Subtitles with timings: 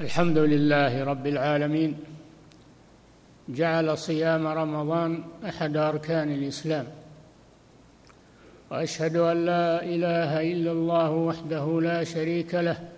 [0.00, 1.96] الحمد لله رب العالمين.
[3.48, 6.86] جعل صيام رمضان أحد أركان الإسلام.
[8.70, 12.88] وأشهد أن لا إله إلا الله وحده لا شريك له.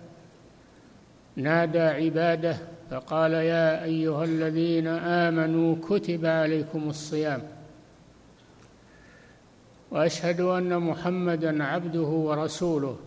[1.35, 2.57] نادى عباده
[2.91, 7.41] فقال يا أيها الذين آمنوا كتب عليكم الصيام.
[9.91, 12.97] وأشهد أن محمدا عبده ورسوله.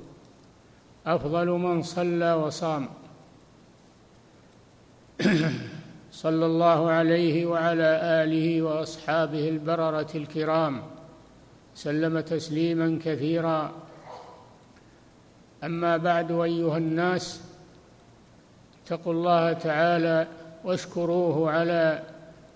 [1.07, 2.89] أفضل من صلى وصام.
[6.13, 10.83] صلى الله عليه وعلى آله وأصحابه البررة الكرام
[11.75, 13.73] سلم تسليما كثيرا.
[15.65, 17.41] أما بعد أيها الناس
[18.85, 20.27] اتقوا الله تعالى
[20.65, 22.03] واشكروه على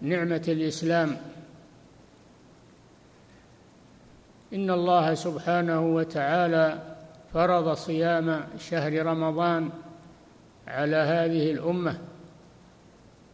[0.00, 1.16] نعمة الإسلام.
[4.52, 6.78] إن الله سبحانه وتعالى
[7.34, 9.70] فرض صيام شهر رمضان
[10.68, 12.11] على هذه الأمة.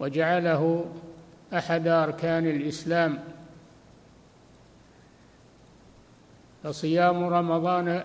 [0.00, 0.84] وجعله
[1.54, 3.18] أحد أركان الإسلام.
[6.64, 8.02] فصيام رمضان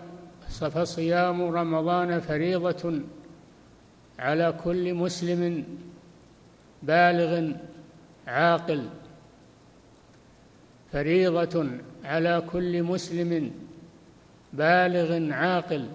[0.49, 2.99] فصيام رمضان فريضة
[4.19, 5.65] على كل مسلم
[6.83, 7.51] بالغ
[8.27, 8.89] عاقل.
[10.91, 11.67] فريضة
[12.05, 13.51] على كل مسلم
[14.53, 15.87] بالغ عاقل.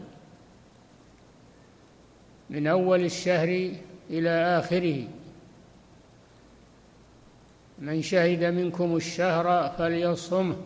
[2.50, 3.72] من أول الشهر
[4.10, 5.17] إلى آخره.
[7.80, 10.56] من شهد منكم الشهر فليصمه.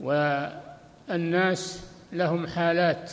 [0.00, 3.12] والناس لهم حالات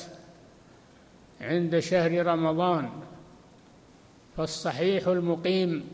[1.42, 2.90] عند شهر رمضان
[4.38, 5.90] فالصحيح المقيم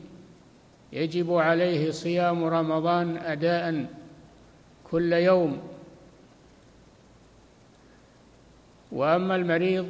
[0.93, 3.85] يجب عليه صيام رمضان أداء
[4.91, 5.61] كل يوم.
[8.91, 9.87] وأما المريض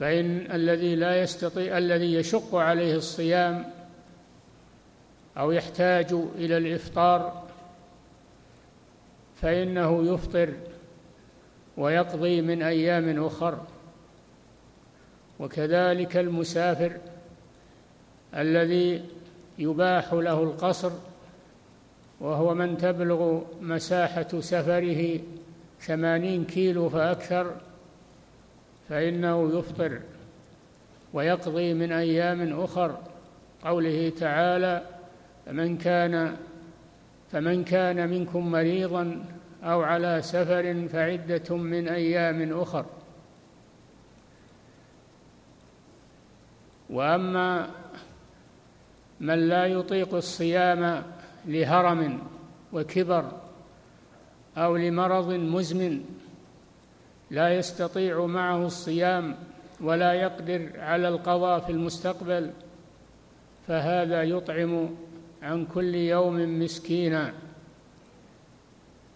[0.00, 3.64] فإن الذي لا يستطيع الذي يشق عليه الصيام
[5.36, 7.44] أو يحتاج إلى الإفطار
[9.42, 10.52] فإنه يفطر
[11.76, 13.58] ويقضي من أيام أخر.
[15.40, 16.92] وكذلك المسافر
[18.34, 19.02] الذي
[19.58, 20.92] يباح له القصر
[22.20, 25.20] وهو من تبلغ مساحة سفره
[25.80, 27.54] ثمانين كيلو فأكثر
[28.88, 30.00] فإنه يفطر
[31.12, 32.98] ويقضي من أيام أخر.
[33.64, 34.82] قوله تعالى
[35.46, 36.36] فمن كان
[37.32, 39.24] فمن كان منكم مريضا
[39.64, 42.86] أو على سفر فعدة من أيام أخر.
[46.90, 47.70] وأما
[49.20, 51.02] من لا يطيق الصيام
[51.46, 52.18] لهرم
[52.72, 53.32] وكبر
[54.56, 56.04] أو لمرض مزمن
[57.34, 59.36] لا يستطيع معه الصيام
[59.80, 62.50] ولا يقدر على القضاء في المستقبل
[63.68, 64.88] فهذا يطعم
[65.42, 67.32] عن كل يوم مسكينا.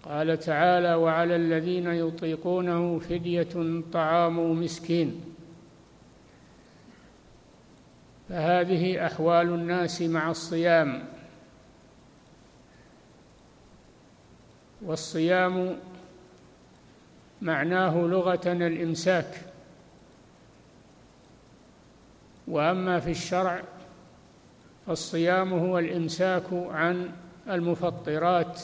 [0.03, 5.21] قال تعالى وعلى الذين يطيقونه فدية طعام مسكين.
[8.29, 11.05] فهذه أحوال الناس مع الصيام.
[14.83, 15.79] والصيام
[17.43, 19.41] معناه لغة الإمساك.
[22.49, 23.63] وأما في الشرع
[24.87, 27.11] فالصيام هو الإمساك عن
[27.49, 28.61] المفطرات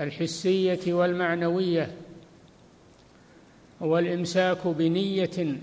[0.00, 1.96] الحسية والمعنوية
[3.82, 5.58] هو الإمساك بنية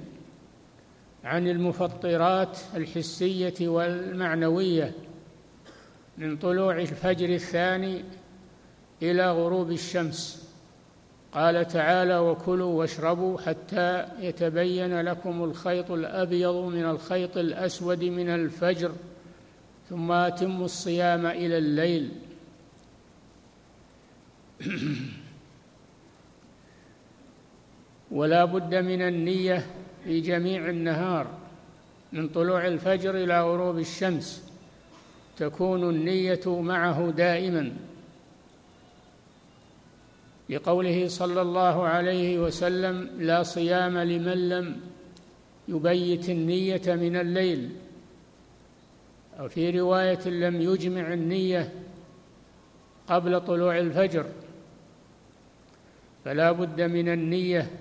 [1.24, 4.92] عن المفطرات الحسية والمعنوية
[6.18, 8.03] من طلوع الفجر الثاني
[9.02, 10.44] إلى غروب الشمس.
[11.35, 18.91] قال تعالى وكلوا واشربوا حتى يتبين لكم الخيط الأبيض من الخيط الأسود من الفجر
[19.90, 22.12] ثم أتموا الصيام إلى الليل.
[28.12, 29.65] ولا بد من النية
[30.04, 31.27] في جميع النهار
[32.13, 34.44] من طلوع الفجر إلى غروب الشمس
[35.38, 37.74] تكون النية معه دائما.
[40.50, 44.81] لقوله صلى الله عليه وسلم لا صيام لمن لم
[45.68, 47.69] يبيت النية من الليل.
[49.39, 51.74] أو في رواية لم يجمع النية
[53.07, 54.25] قبل طلوع الفجر.
[56.25, 57.71] فلا بد من النية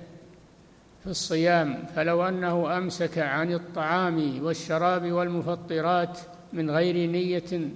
[1.03, 6.19] في الصيام فلو أنه أمسك عن الطعام والشراب والمفطرات
[6.53, 7.69] من غير نية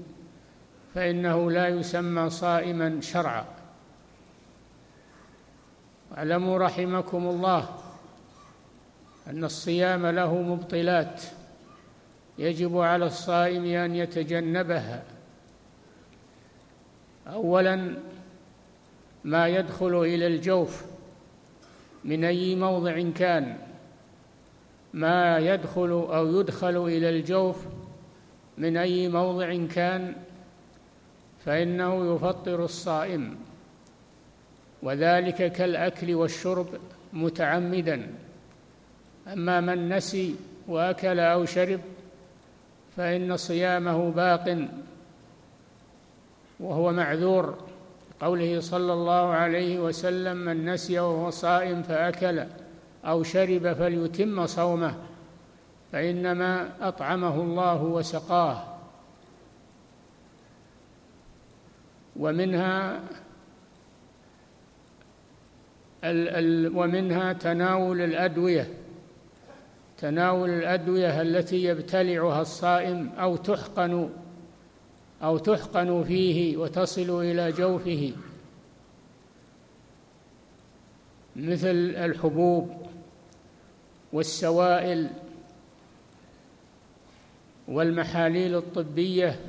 [0.94, 3.57] فإنه لا يسمى صائما شرعا.
[6.16, 7.68] اعلموا رحمكم الله
[9.26, 11.22] أن الصيام له مبطلات
[12.38, 15.04] يجب على الصائم أن يتجنبها.
[17.26, 17.94] اولا
[19.24, 20.84] ما يدخل إلى الجوف
[22.04, 23.58] من أي موضع كان
[24.94, 27.66] ما يدخل أو يدخل إلى الجوف
[28.58, 30.14] من أي موضع كان
[31.44, 33.47] فإنه يفطر الصائم.
[34.82, 36.66] وذلك كالأكل والشرب
[37.12, 38.14] متعمدا.
[39.32, 40.36] أما من نسي
[40.68, 41.80] وأكل أو شرب
[42.96, 44.68] فإن صيامه باق
[46.60, 47.68] وهو معذور.
[48.20, 52.44] قوله صلى الله عليه وسلم من نسي وهو صائم فأكل
[53.04, 54.94] أو شرب فليتم صومه
[55.92, 58.64] فإنما أطعمه الله وسقاه.
[62.16, 63.00] ومنها
[66.74, 68.68] ومنها تناول الأدوية.
[69.98, 74.10] تناول الأدوية التي يبتلعها الصائم أو تحقن
[75.22, 78.12] أو تحقن فيه وتصل إلى جوفه.
[81.36, 82.70] مثل الحبوب
[84.12, 85.10] والسوائل
[87.68, 89.40] والمحاليل الطبية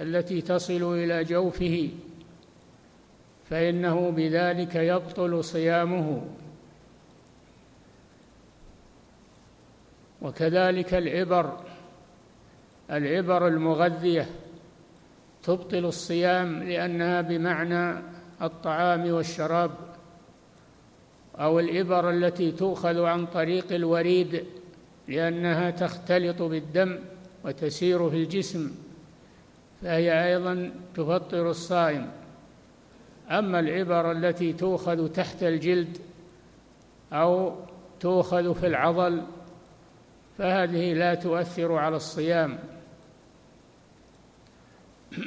[0.00, 1.90] التي تصل إلى جوفه.
[3.50, 6.22] فإنه بذلك يبطل صيامه.
[10.22, 11.60] وكذلك العبر
[12.90, 14.26] العبر المغذية
[15.42, 18.02] تبطل الصيام لأنها بمعنى
[18.42, 19.70] الطعام والشراب
[21.38, 24.44] أو الابر التي تؤخذ عن طريق الوريد
[25.08, 26.98] لأنها تختلط بالدم
[27.44, 28.70] وتسير في الجسم
[29.82, 32.10] فهي أيضا تفطر الصائم.
[33.30, 35.98] أما العبر التي تؤخذ تحت الجلد
[37.12, 37.54] أو
[38.00, 39.22] تؤخذ في العضل
[40.38, 42.58] فهذه لا تؤثر على الصيام.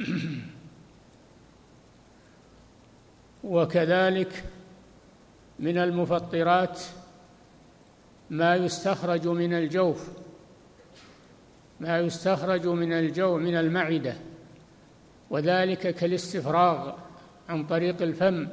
[3.44, 4.44] وكذلك
[5.58, 6.80] من المفطرات
[8.30, 10.08] ما يستخرج من الجوف
[11.80, 14.16] ما يستخرج من الجو من المعدة
[15.30, 16.92] وذلك كالاستفراغ.
[17.50, 18.48] عن طريق الفم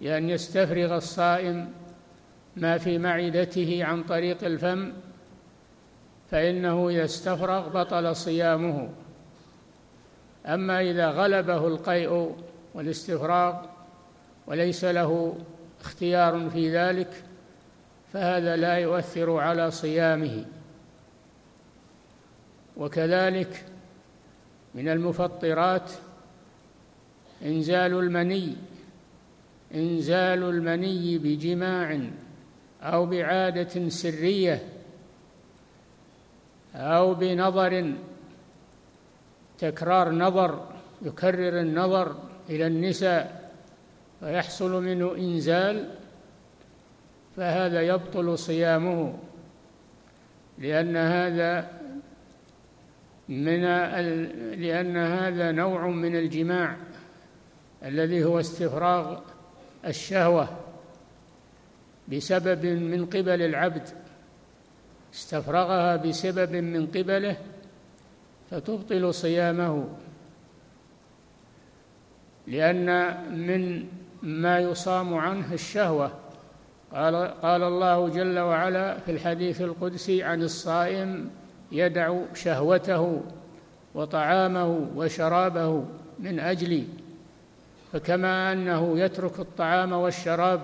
[0.00, 1.72] لأن يستفرغ الصائم
[2.56, 4.92] ما في معدته عن طريق الفم
[6.30, 8.88] فإنه يستفرغ بطل صيامه.
[10.46, 12.36] أما إذا غلبه القيء
[12.74, 13.54] والاستفراغ
[14.46, 15.38] وليس له
[15.80, 17.24] اختيار في ذلك
[18.12, 20.44] فهذا لا يؤثر على صيامه.
[22.76, 23.64] وكذلك
[24.74, 25.90] من المفطرات
[27.42, 28.56] إنزال المني
[29.74, 32.00] إنزال المني بجماع
[32.82, 34.62] أو بعادة سرية
[36.74, 37.94] أو بنظر
[39.58, 40.68] تكرار نظر
[41.02, 42.16] يكرر النظر
[42.50, 43.50] إلى النساء
[44.20, 45.88] فيحصل منه إنزال
[47.36, 49.14] فهذا يبطل صيامه
[50.58, 51.70] لأن هذا
[53.28, 53.62] من
[54.60, 56.76] لأن هذا نوع من الجماع.
[57.84, 59.18] الذي هو استفراغ
[59.86, 60.48] الشهوة
[62.08, 63.88] بسبب من قبل العبد
[65.14, 67.36] استفرغها بسبب من قبله
[68.50, 69.88] فتبطل صيامه.
[72.46, 73.86] لأن من
[74.22, 76.12] ما يصام عنه الشهوة
[76.92, 81.30] قال قال الله جل وعلا في الحديث القدسي عن الصائم
[81.72, 83.22] يدع شهوته
[83.94, 85.84] وطعامه وشرابه
[86.18, 86.86] من أجلي.
[87.96, 90.60] فكما أنه يترك الطعام والشراب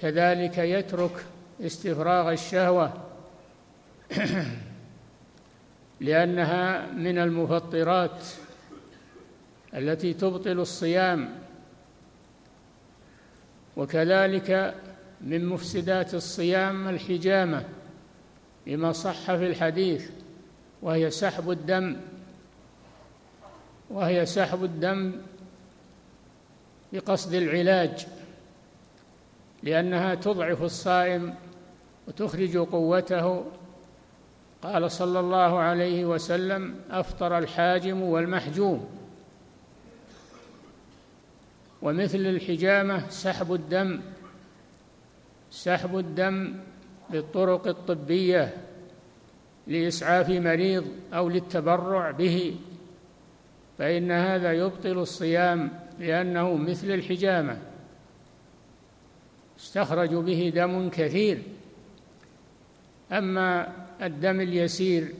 [0.00, 1.24] كذلك يترك
[1.60, 2.92] استفراغ الشهوة
[6.00, 8.24] لأنها من المفطرات
[9.74, 11.28] التي تبطل الصيام.
[13.76, 14.74] وكذلك
[15.20, 17.64] من مفسدات الصيام الحجامة
[18.66, 20.10] لما صح في الحديث
[20.82, 21.96] وهي سحب الدم
[23.90, 25.12] وهي سحب الدم
[26.92, 28.06] بقصد العلاج
[29.62, 31.34] لأنها تضعف الصائم
[32.08, 33.44] وتخرج قوته.
[34.62, 38.88] قال صلى الله عليه وسلم أفطر الحاجم والمحجوم.
[41.82, 44.00] ومثل الحجامة سحب الدم
[45.50, 46.54] سحب الدم
[47.10, 48.56] بالطرق الطبية
[49.66, 52.56] لإسعاف مريض أو للتبرع به.
[53.78, 57.58] فإن هذا يبطل الصيام لأنه مثل الحجامة.
[59.58, 61.42] يستخرج به دم كثير.
[63.12, 65.14] أما الدم اليسير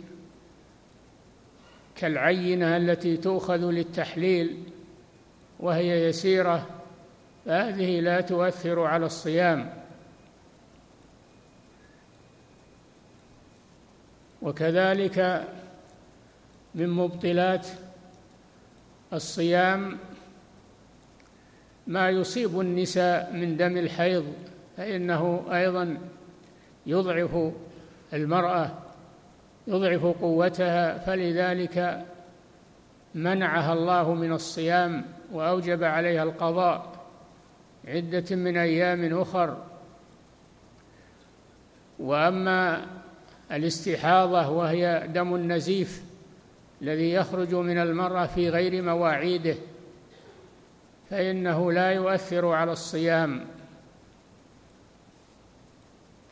[1.97, 4.63] كالعينة التي تؤخذ للتحليل
[5.61, 6.67] وهي يسيرة
[7.47, 9.73] فهذه لا تؤثر على الصيام.
[14.43, 15.49] وكذلك
[16.75, 17.67] من مبطلات
[19.13, 19.99] الصيام
[21.87, 24.33] ما يصيب النساء من دم الحيض
[24.77, 25.99] فإنه أيضا
[26.87, 27.53] يضعف
[28.13, 28.71] المرأة
[29.67, 32.05] يضعف قوتها فلذلك
[33.15, 36.97] منعها الله من الصيام وأوجب عليها القضاء
[37.89, 39.57] عدة من أيام أخر.
[41.99, 42.87] وأما
[43.53, 46.06] الاستحاضة وهي دم النزيف
[46.83, 49.55] الذي يخرج من المرأة في غير مواعيده
[51.11, 53.47] فإنه لا يؤثر على الصيام.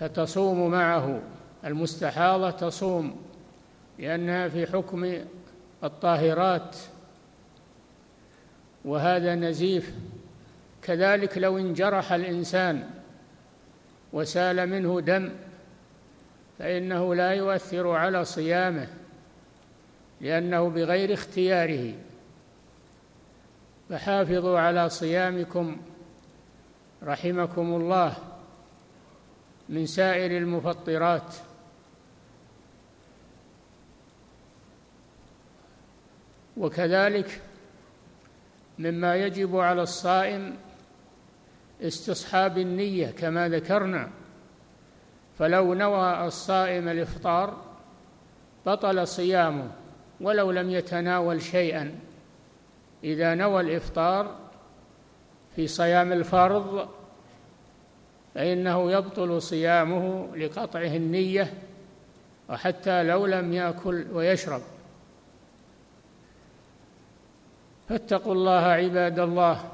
[0.00, 1.20] فتصوم معه
[1.64, 3.16] المستحاضة تصوم
[3.98, 5.18] لأنها في حكم
[5.84, 6.76] الطاهرات.
[8.84, 9.94] وهذا نزيف.
[10.82, 12.90] كذلك لو انجرح الإنسان
[14.12, 15.32] وسال منه دم
[16.58, 18.88] فإنه لا يؤثر على صيامه.
[20.24, 21.94] لأنه بغير اختياره.
[23.90, 25.76] فحافظوا على صيامكم
[27.02, 28.16] رحمكم الله
[29.68, 31.34] من سائر المفطرات.
[36.56, 37.42] وكذلك
[38.78, 40.56] مما يجب على الصائم
[41.82, 44.10] استصحاب النية كما ذكرنا.
[45.38, 47.64] فلو نوى الصائم الإفطار
[48.66, 49.83] بطل صيامه.
[50.20, 51.94] ولو لم يتناول شيئا.
[53.04, 54.38] إذا نوى الإفطار
[55.56, 56.88] في صيام الفرض
[58.34, 61.54] فإنه يبطل صيامه لقطعه النية
[62.48, 64.62] وحتى لو لم يأكل ويشرب.
[67.88, 69.70] فاتقوا الله عباد الله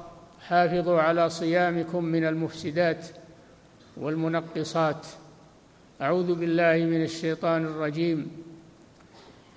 [0.47, 3.07] حافظوا على صيامكم من المفسدات
[3.97, 5.07] والمنقصات.
[6.01, 8.50] أعوذ بالله من الشيطان الرجيم.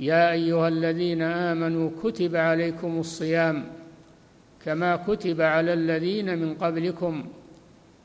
[0.00, 3.64] يا أيها الذين آمنوا كتب عليكم الصيام
[4.64, 7.24] كما كتب على الذين من قبلكم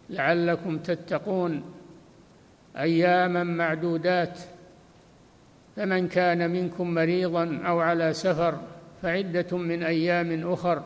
[0.10, 1.64] لعلكم تتقون
[2.78, 4.40] أياما معدودات
[5.76, 8.60] فمن كان منكم مريضا أو على سفر
[9.02, 10.84] فعدة من أيام أخر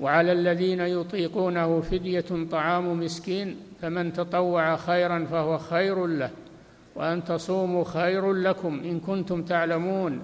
[0.00, 6.30] وعلى الذين يطيقونه فدية طعام مسكين فمن تطوع خيرا فهو خير له
[6.96, 10.22] وأن تصوموا خير لكم إن كنتم تعلمون.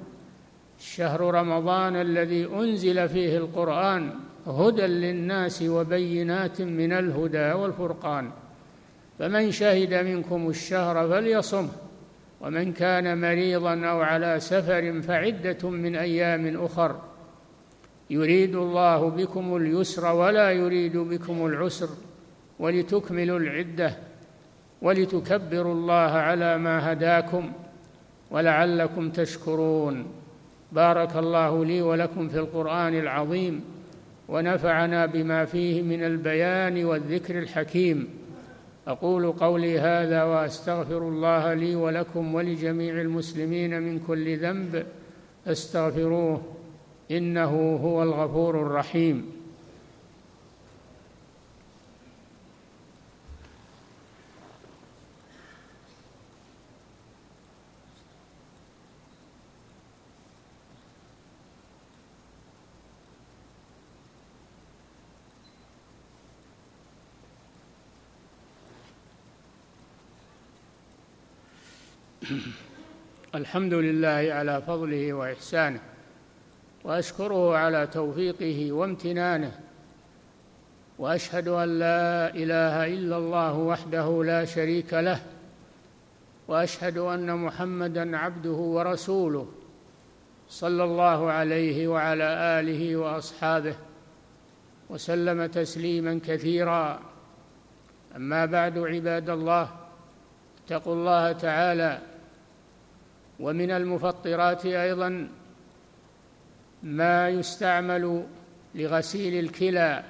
[0.79, 4.11] شهر رمضان الذي أنزل فيه القرآن
[4.47, 8.31] هدى للناس وبينات من الهدى والفرقان.
[9.19, 11.69] فمن شهد منكم الشهر فليصمه
[12.41, 17.01] ومن كان مريضا أو على سفر فعدة من أيام أخر.
[18.11, 21.89] يريد الله بكم اليسر ولا يريد بكم العسر
[22.59, 23.97] ولتكملوا العدة
[24.83, 27.53] ولتكبروا الله على ما هداكم
[28.31, 30.07] ولعلكم تشكرون.
[30.73, 33.65] بارك الله لي ولكم في القرآن العظيم
[34.29, 38.09] ونفعنا بما فيه من البيان والذكر الحكيم.
[38.89, 44.87] أقول قولي هذا وأستغفر الله لي ولكم ولجميع المسلمين من كل ذنب.
[45.47, 46.43] استغفروه
[47.11, 49.40] إنه هو الغفور الرحيم.
[73.41, 75.81] الحمد لله على فضله وإحسانه
[76.85, 79.53] وأشكره على توفيقه وامتنانه
[80.99, 85.21] وأشهد أن لا إله إلا الله وحده لا شريك له
[86.49, 89.49] وأشهد أن محمدا عبده ورسوله
[90.49, 92.25] صلى الله عليه وعلى
[92.61, 93.75] آله وأصحابه
[94.91, 97.01] وسلم تسليما كثيرا.
[98.17, 99.69] أما بعد عباد الله
[100.67, 102.10] اتقوا الله تعالى
[103.41, 105.29] ومن المفطرات أيضا
[106.83, 108.27] ما يستعمل
[108.75, 110.05] لغسيل الكلى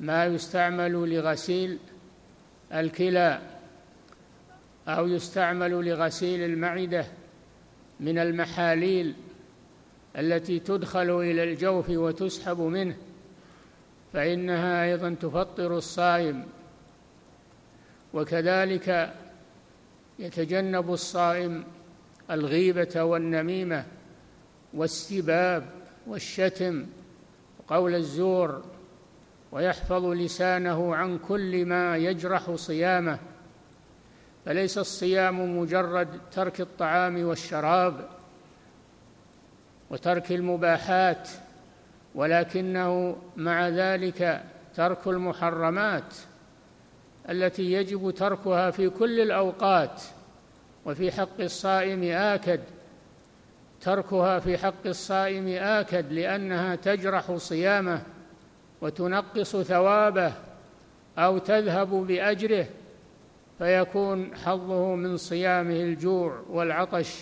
[0.00, 1.78] ما يستعمل لغسيل
[2.72, 3.40] الكلى
[4.88, 7.06] أو يستعمل لغسيل المعدة
[8.00, 9.14] من المحاليل
[10.18, 12.96] التي تدخل إلى الجوف وتسحب منه
[14.12, 16.44] فإنها أيضا تفطر الصائم.
[18.14, 19.14] وكذلك
[20.18, 21.64] يتجنب الصائم
[22.30, 23.84] الغيبة والنميمة
[24.74, 25.66] والسباب
[26.06, 26.86] والشتم
[27.58, 28.62] وقول الزور
[29.52, 33.18] ويحفظ لسانه عن كل ما يجرح صيامه.
[34.44, 38.08] فليس الصيام مجرد ترك الطعام والشراب
[39.90, 41.28] وترك المباحات
[42.14, 44.42] ولكنه مع ذلك
[44.74, 46.14] ترك المحرمات
[47.28, 50.02] التي يجب تركها في كل الأوقات.
[50.86, 52.60] وفي حق الصائم آكد
[53.80, 58.02] تركها في حق الصائم آكد لأنها تجرح صيامه
[58.80, 60.32] وتنقص ثوابه
[61.18, 62.66] أو تذهب بأجره
[63.58, 67.18] فيكون حظه من صيامه الجوع والعطش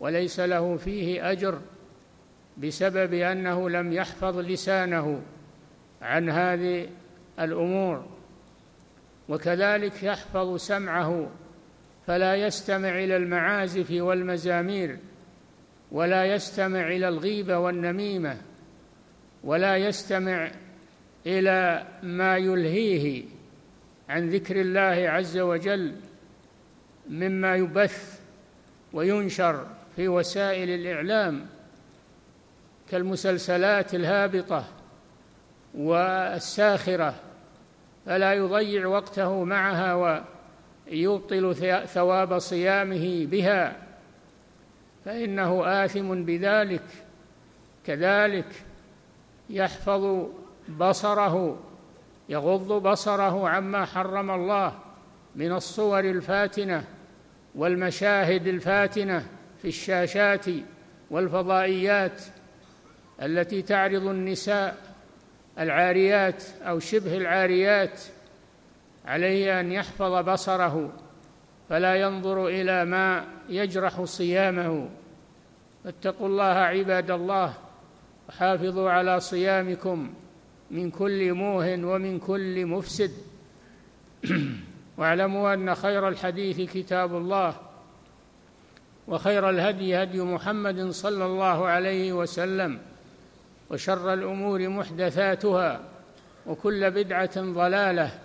[0.00, 1.58] وليس له فيه أجر
[2.58, 5.20] بسبب أنه لم يحفظ لسانه
[6.02, 6.88] عن هذه
[7.40, 8.04] الأمور.
[9.28, 11.28] وكذلك يحفظ سمعه
[12.06, 14.98] فلا يستمع إلى المعازف والمزامير
[15.92, 18.36] ولا يستمع إلى الغيبه والنميمة
[19.44, 20.50] ولا يستمع
[21.26, 23.24] إلى ما يلهيه
[24.08, 25.94] عن ذكر الله عز وجل
[27.08, 28.20] مما يبث
[28.92, 29.66] وينشر
[29.96, 31.46] في وسائل الإعلام
[32.90, 34.64] كالمسلسلات الهابطة
[35.74, 37.14] والساخرة
[38.06, 39.94] فلا يضيع وقته معها
[40.86, 41.54] يبطل
[41.86, 43.76] ثواب صيامه بها
[45.04, 46.84] فإنه آثم بذلك
[47.86, 48.46] كذلك
[49.50, 50.26] يحفظ
[50.78, 51.58] بصره
[52.28, 54.78] يغض بصره عما حرم الله
[55.36, 56.84] من الصور الفاتنة
[57.54, 59.26] والمشاهد الفاتنة
[59.62, 60.46] في الشاشات
[61.10, 62.22] والفضائيات
[63.22, 64.76] التي تعرض النساء
[65.58, 68.00] العاريات أو شبه العاريات
[69.04, 70.92] عليه أن يحفظ بصره
[71.68, 74.88] فلا ينظر إلى ما يجرح صيامه.
[75.84, 77.54] فاتقوا الله عباد الله
[78.28, 80.14] وحافظوا على صيامكم
[80.70, 83.10] من كل موه ومن كل مفسد.
[84.98, 87.54] واعلموا أن خير الحديث كتاب الله
[89.08, 92.78] وخير الهدي هدي محمد صلى الله عليه وسلم
[93.70, 95.80] وشر الأمور محدثاتها
[96.46, 98.18] وكل بدعة ضلالة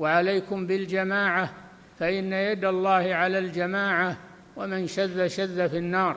[0.00, 1.54] وعليكم بالجماعة
[1.98, 4.16] فإن يد الله على الجماعة
[4.56, 6.16] ومن شذ شذ في النار.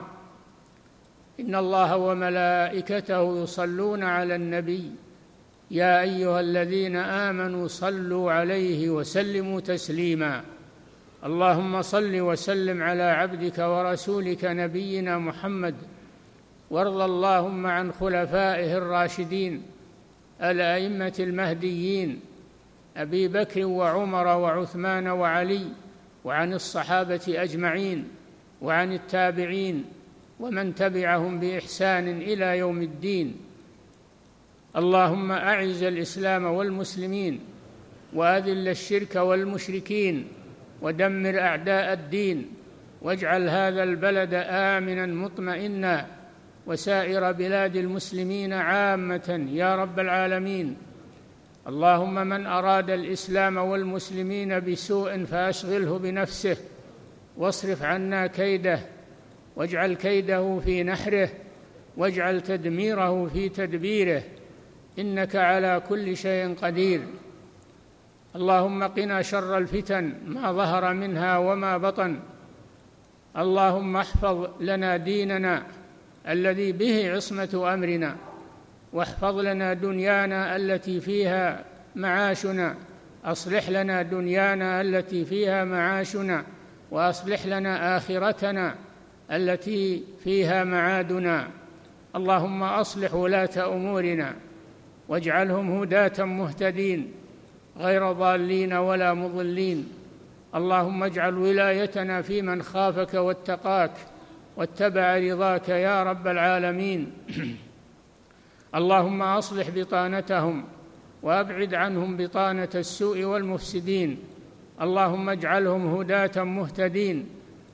[1.40, 4.90] إن الله وملائكته يصلون على النبي.
[5.70, 10.42] يا أيها الذين آمنوا صلوا عليه وسلموا تسليما.
[11.24, 15.74] اللهم صل وسلم على عبدك ورسولك نبينا محمد.
[16.70, 19.62] وارض اللهم عن خلفائه الراشدين
[20.42, 22.20] الأئمة المهديين
[22.96, 25.66] أبي بكر وعمر وعثمان وعلي
[26.24, 28.08] وعن الصحابة أجمعين
[28.62, 29.84] وعن التابعين
[30.40, 33.36] ومن تبعهم بإحسان إلى يوم الدين.
[34.76, 37.40] اللهم أعز الإسلام والمسلمين
[38.12, 40.28] وأذل الشرك والمشركين
[40.82, 42.46] ودمر أعداء الدين
[43.02, 46.06] واجعل هذا البلد آمنا مطمئنا
[46.66, 50.76] وسائر بلاد المسلمين عامة يا رب العالمين.
[51.68, 56.56] اللهم من أراد الإسلام والمسلمين بسوء فأشغله بنفسه
[57.36, 58.80] واصرف عنا كيده
[59.56, 61.30] واجعل كيده في نحره
[61.96, 64.22] واجعل تدميره في تدبيره
[64.98, 67.00] إنك على كل شيء قدير.
[68.36, 72.20] اللهم قنا شر الفتن ما ظهر منها وما بطن.
[73.36, 75.62] اللهم احفظ لنا ديننا
[76.28, 78.16] الذي به عصمة أمرنا.
[78.94, 81.64] واحفظ لنا دنيانا التي فيها
[81.96, 82.74] معاشنا.
[83.24, 86.44] أصلح لنا دنيانا التي فيها معاشنا.
[86.90, 88.74] وأصلح لنا آخرتنا
[89.32, 91.48] التي فيها معادنا.
[92.16, 94.34] اللهم أصلح ولاة أمورنا
[95.08, 97.12] واجعلهم هداة مهتدين
[97.78, 99.88] غير ضالين ولا مضلين.
[100.54, 103.92] اللهم اجعل ولايتنا في من خافك واتقاك
[104.56, 107.12] واتبع رضاك يا رب العالمين.
[108.74, 110.64] اللهم أصلح بطانتهم
[111.22, 114.18] وأبعد عنهم بطانة السوء والمفسدين.
[114.80, 117.26] اللهم اجعلهم هداة مهتدين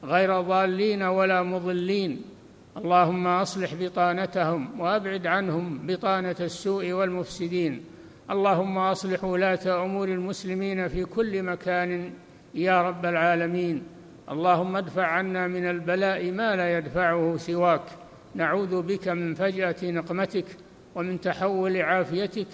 [0.04, 2.22] غير ضالين ولا مضلين.
[2.76, 7.84] اللهم أصلح بطانتهم وأبعد عنهم بطانة السوء والمفسدين.
[8.30, 12.12] اللهم أصلح ولاة أمور المسلمين في كل مكان
[12.54, 13.82] يا رب العالمين.
[14.30, 17.82] اللهم ادفع عنا من البلاء ما لا يدفعه سواك.
[18.34, 20.44] نعوذ بك من فجأة نقمتك.
[20.94, 22.46] ومن تحول عافيتك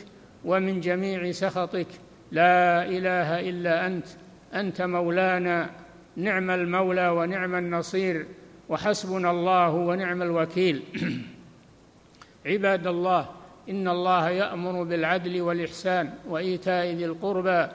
[0.45, 1.87] ومن جميع سخطك.
[2.33, 4.07] لا إله إلا أنت
[4.55, 5.71] أنت مولانا.
[6.17, 8.27] نعم المولى ونعم النصير
[8.69, 10.83] وحسبنا الله ونعم الوكيل.
[12.47, 13.29] عباد الله
[13.71, 17.67] إن الله يأمر بالعدل والإحسان وإيتاء ذي القربى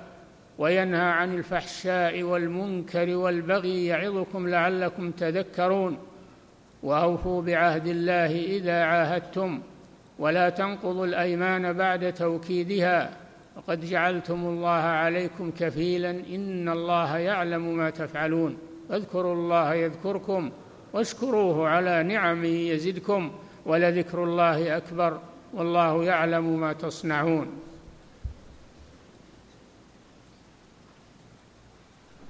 [0.57, 5.97] وينهى عن الفحشاء والمنكر والبغي يعظكم لعلكم تذكرون.
[6.83, 9.61] وأوفوا بعهد الله إذا عاهدتم.
[10.21, 13.09] ولا تنقضوا الأيمان بعد توكيدها.
[13.57, 16.09] وقد جعلتم الله عليكم كفيلا.
[16.09, 18.57] إن الله يعلم ما تفعلون.
[18.91, 20.51] اذكروا الله يذكركم
[20.93, 23.31] واشكروه على نعمه يزدكم.
[23.65, 25.19] ولذكر الله أكبر.
[25.53, 27.47] والله يعلم ما تصنعون.